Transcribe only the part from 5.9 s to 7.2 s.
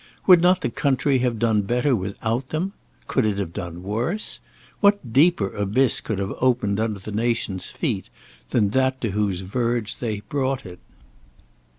could have opened under the